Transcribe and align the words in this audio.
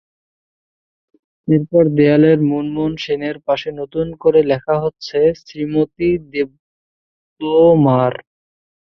এরপর 1.47 1.83
দেয়ালে 1.97 2.31
মুনমুন 2.49 2.91
সেনের 3.03 3.37
পাশে 3.47 3.69
নতুন 3.79 4.07
করে 4.21 4.39
লেখা 4.51 4.75
হচ্ছে 4.83 5.17
শ্রীমতী 5.39 6.09
দেববর্মা। 6.31 7.99